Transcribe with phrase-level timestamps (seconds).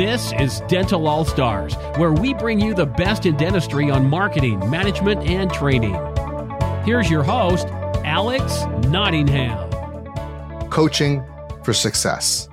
[0.00, 4.58] This is Dental All Stars, where we bring you the best in dentistry on marketing,
[4.70, 5.92] management, and training.
[6.86, 7.66] Here's your host,
[8.02, 9.68] Alex Nottingham.
[10.70, 11.22] Coaching
[11.64, 12.48] for success.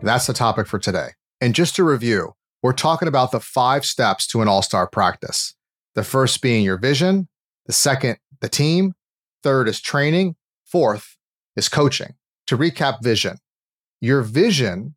[0.00, 1.08] That's the topic for today.
[1.42, 2.32] And just to review,
[2.62, 5.54] we're talking about the five steps to an all star practice.
[5.96, 7.28] The first being your vision,
[7.66, 8.94] the second, the team,
[9.42, 11.18] third is training, fourth
[11.56, 12.14] is coaching.
[12.46, 13.36] To recap vision,
[14.00, 14.94] your vision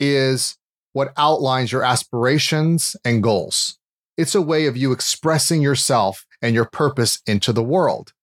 [0.00, 0.58] is
[0.96, 3.78] what outlines your aspirations and goals.
[4.16, 8.14] It's a way of you expressing yourself and your purpose into the world.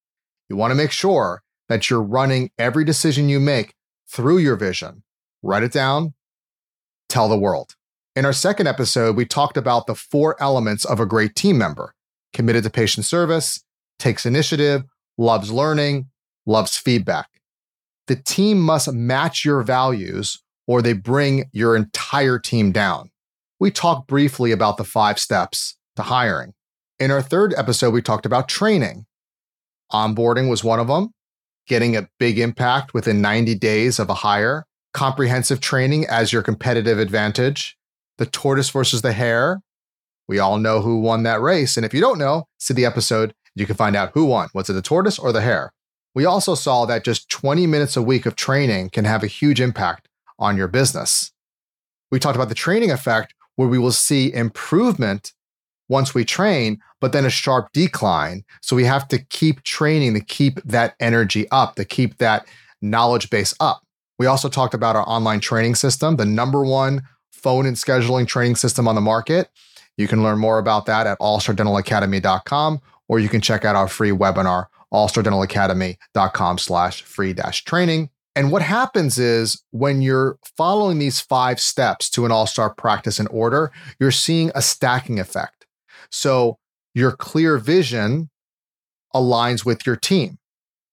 [0.49, 3.75] You want to make sure that you're running every decision you make
[4.09, 5.03] through your vision.
[5.43, 6.15] Write it down,
[7.09, 7.75] tell the world.
[8.15, 11.93] In our second episode, we talked about the four elements of a great team member
[12.33, 13.63] committed to patient service,
[13.99, 14.81] takes initiative,
[15.15, 16.07] loves learning,
[16.47, 17.29] loves feedback.
[18.07, 23.09] The team must match your values or they bring your entire team down.
[23.59, 26.53] We talked briefly about the five steps to hiring.
[26.99, 29.05] In our third episode, we talked about training.
[29.91, 31.11] Onboarding was one of them,
[31.67, 36.99] getting a big impact within 90 days of a hire, comprehensive training as your competitive
[36.99, 37.77] advantage,
[38.17, 39.61] the tortoise versus the hare.
[40.27, 41.77] We all know who won that race.
[41.77, 43.33] And if you don't know, see the episode.
[43.55, 44.49] You can find out who won.
[44.53, 45.71] Was it the tortoise or the hare?
[46.15, 49.59] We also saw that just 20 minutes a week of training can have a huge
[49.59, 50.07] impact
[50.43, 51.31] on your business.
[52.11, 55.33] We talked about the training effect where we will see improvement
[55.89, 58.43] once we train, but then a sharp decline.
[58.61, 62.47] So we have to keep training to keep that energy up, to keep that
[62.81, 63.81] knowledge base up.
[64.19, 68.55] We also talked about our online training system, the number one phone and scheduling training
[68.55, 69.49] system on the market.
[69.97, 74.11] You can learn more about that at allstardentalacademy.com, or you can check out our free
[74.11, 78.09] webinar, allstardentalacademy.com slash free dash training.
[78.35, 83.19] And what happens is when you're following these five steps to an all star practice
[83.19, 85.65] in order, you're seeing a stacking effect.
[86.09, 86.57] So
[86.95, 88.29] your clear vision
[89.13, 90.39] aligns with your team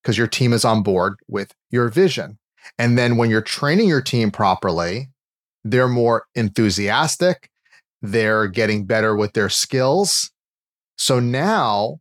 [0.03, 2.39] because your team is on board with your vision.
[2.79, 5.09] And then when you're training your team properly,
[5.65, 7.51] they're more enthusiastic,
[8.03, 10.31] they're getting better with their skills.
[10.97, 12.01] So now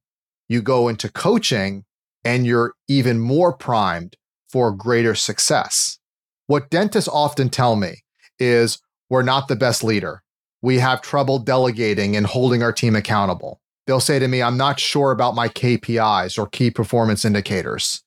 [0.49, 1.85] you go into coaching
[2.25, 4.17] and you're even more primed
[4.49, 5.99] for greater success.
[6.47, 8.03] What dentists often tell me
[8.39, 8.79] is
[9.09, 10.23] we're not the best leader.
[10.61, 13.61] We have trouble delegating and holding our team accountable.
[13.87, 18.03] They'll say to me, I'm not sure about my KPIs or key performance indicators.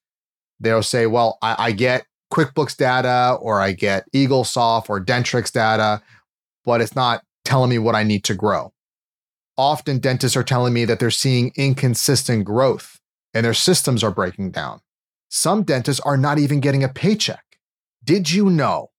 [0.60, 6.02] They'll say, Well, I, I get QuickBooks data or I get Eaglesoft or Dentrix data,
[6.64, 8.72] but it's not telling me what I need to grow.
[9.58, 13.00] Often dentists are telling me that they're seeing inconsistent growth
[13.34, 14.80] and their systems are breaking down.
[15.34, 17.42] Some dentists are not even getting a paycheck.
[18.04, 18.90] Did you know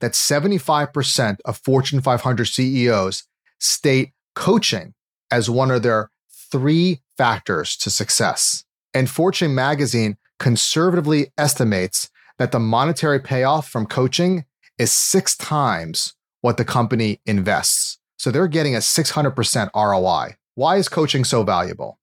[0.00, 3.24] that 75% of Fortune 500 CEOs
[3.60, 4.94] state coaching
[5.30, 6.10] as one of their
[6.50, 8.64] three factors to success?
[8.94, 12.08] And Fortune magazine conservatively estimates
[12.38, 14.46] that the monetary payoff from coaching
[14.78, 17.98] is six times what the company invests.
[18.16, 20.36] So they're getting a 600% ROI.
[20.54, 21.98] Why is coaching so valuable?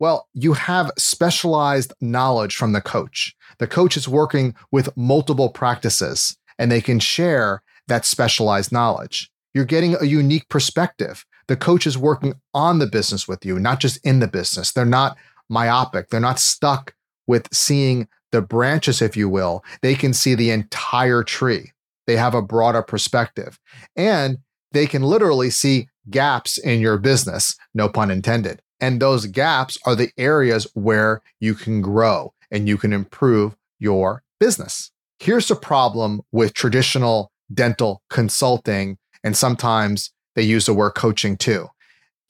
[0.00, 3.34] Well, you have specialized knowledge from the coach.
[3.58, 9.30] The coach is working with multiple practices and they can share that specialized knowledge.
[9.54, 11.24] You're getting a unique perspective.
[11.48, 14.72] The coach is working on the business with you, not just in the business.
[14.72, 15.16] They're not
[15.48, 16.10] myopic.
[16.10, 16.94] They're not stuck
[17.26, 19.64] with seeing the branches, if you will.
[19.82, 21.72] They can see the entire tree.
[22.06, 23.58] They have a broader perspective
[23.96, 24.38] and
[24.72, 28.62] they can literally see gaps in your business, no pun intended.
[28.80, 34.22] And those gaps are the areas where you can grow and you can improve your
[34.38, 34.90] business.
[35.18, 41.68] Here's the problem with traditional dental consulting, and sometimes they use the word coaching too.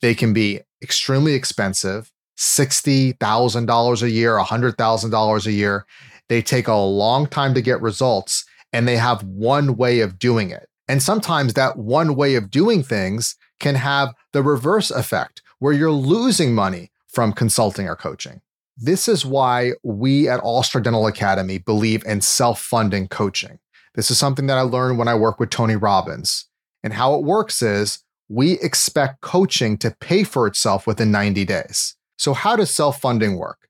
[0.01, 5.85] They can be extremely expensive $60,000 a year, $100,000 a year.
[6.29, 10.49] They take a long time to get results, and they have one way of doing
[10.49, 10.69] it.
[10.87, 15.91] And sometimes that one way of doing things can have the reverse effect where you're
[15.91, 18.41] losing money from consulting or coaching.
[18.77, 23.59] This is why we at All Star Dental Academy believe in self funding coaching.
[23.95, 26.45] This is something that I learned when I work with Tony Robbins.
[26.83, 31.95] And how it works is we expect coaching to pay for itself within 90 days.
[32.17, 33.67] So, how does self funding work?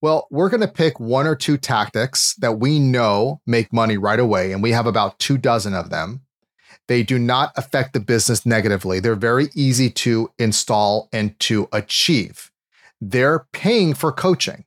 [0.00, 4.18] Well, we're going to pick one or two tactics that we know make money right
[4.18, 6.22] away, and we have about two dozen of them.
[6.88, 9.00] They do not affect the business negatively.
[9.00, 12.50] They're very easy to install and to achieve.
[13.00, 14.64] They're paying for coaching.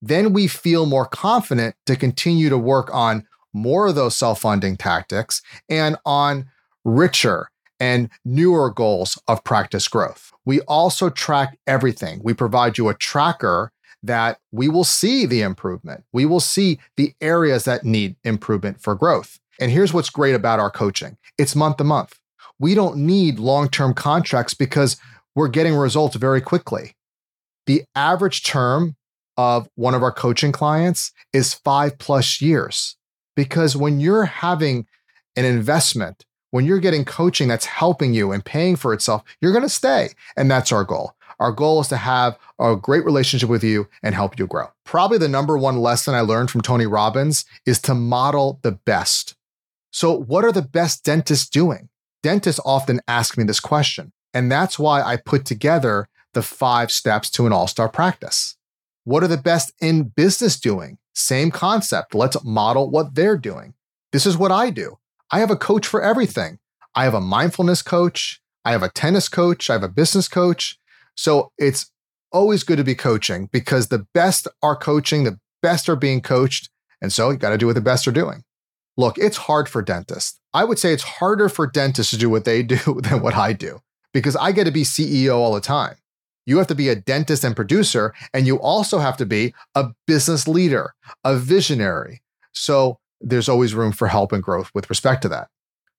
[0.00, 4.76] Then we feel more confident to continue to work on more of those self funding
[4.76, 6.46] tactics and on
[6.84, 10.32] richer and newer goals of practice growth.
[10.44, 12.20] We also track everything.
[12.22, 13.72] We provide you a tracker
[14.02, 16.04] that we will see the improvement.
[16.12, 19.40] We will see the areas that need improvement for growth.
[19.60, 22.18] And here's what's great about our coaching it's month to month.
[22.58, 24.96] We don't need long term contracts because
[25.34, 26.94] we're getting results very quickly.
[27.66, 28.96] The average term
[29.36, 32.96] of one of our coaching clients is five plus years.
[33.34, 34.86] Because when you're having
[35.36, 39.62] an investment, when you're getting coaching that's helping you and paying for itself, you're going
[39.62, 40.10] to stay.
[40.36, 41.14] And that's our goal.
[41.38, 44.68] Our goal is to have a great relationship with you and help you grow.
[44.84, 49.34] Probably the number one lesson I learned from Tony Robbins is to model the best.
[49.96, 51.88] So, what are the best dentists doing?
[52.22, 54.12] Dentists often ask me this question.
[54.34, 58.58] And that's why I put together the five steps to an all star practice.
[59.04, 60.98] What are the best in business doing?
[61.14, 62.14] Same concept.
[62.14, 63.72] Let's model what they're doing.
[64.12, 64.98] This is what I do.
[65.30, 66.58] I have a coach for everything.
[66.94, 68.42] I have a mindfulness coach.
[68.66, 69.70] I have a tennis coach.
[69.70, 70.78] I have a business coach.
[71.16, 71.90] So it's
[72.32, 76.68] always good to be coaching because the best are coaching, the best are being coached.
[77.00, 78.42] And so you got to do what the best are doing.
[78.96, 80.40] Look, it's hard for dentists.
[80.54, 83.52] I would say it's harder for dentists to do what they do than what I
[83.52, 83.80] do
[84.12, 85.96] because I get to be CEO all the time.
[86.46, 89.88] You have to be a dentist and producer, and you also have to be a
[90.06, 90.94] business leader,
[91.24, 92.22] a visionary.
[92.52, 95.48] So there's always room for help and growth with respect to that.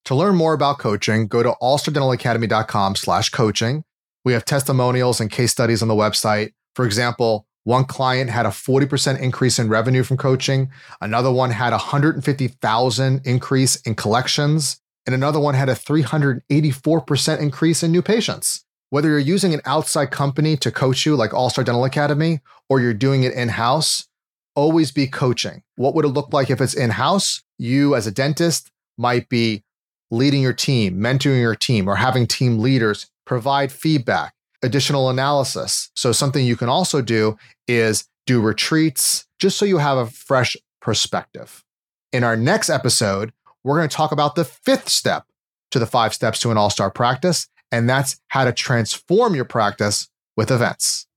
[0.05, 3.83] To learn more about coaching, go to allstardentalacademy.com slash coaching.
[4.23, 6.53] We have testimonials and case studies on the website.
[6.75, 10.71] For example, one client had a 40% increase in revenue from coaching.
[11.01, 14.79] Another one had a 150,000 increase in collections.
[15.05, 18.63] And another one had a 384% increase in new patients.
[18.89, 22.79] Whether you're using an outside company to coach you like All Star Dental Academy or
[22.79, 24.07] you're doing it in house,
[24.55, 25.61] always be coaching.
[25.75, 27.43] What would it look like if it's in house?
[27.57, 29.65] You, as a dentist, might be
[30.09, 35.89] leading your team, mentoring your team, or having team leaders provide feedback, additional analysis.
[35.95, 37.37] So, something you can also do
[37.67, 41.63] is do retreats just so you have a fresh perspective.
[42.11, 43.33] In our next episode,
[43.63, 45.25] we're going to talk about the fifth step
[45.71, 49.45] to the five steps to an all star practice, and that's how to transform your
[49.45, 51.07] practice with events.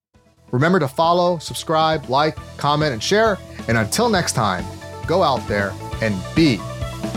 [0.51, 3.39] Remember to follow, subscribe, like, comment, and share.
[3.69, 4.65] And until next time,
[5.07, 5.73] go out there
[6.03, 6.59] and be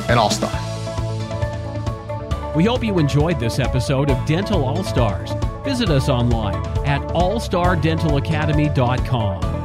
[0.07, 0.51] an all star.
[2.55, 5.31] We hope you enjoyed this episode of Dental All Stars.
[5.63, 9.62] Visit us online at allstardentalacademy.com.